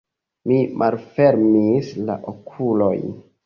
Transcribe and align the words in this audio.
Mi 0.51 0.57
malfermis 0.83 1.95
la 2.09 2.19
okulojn. 2.35 3.17